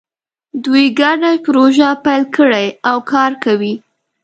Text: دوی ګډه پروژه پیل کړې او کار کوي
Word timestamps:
دوی 0.65 0.85
ګډه 0.99 1.31
پروژه 1.45 1.89
پیل 2.03 2.23
کړې 2.35 2.65
او 2.89 2.97
کار 3.11 3.31
کوي 3.43 3.73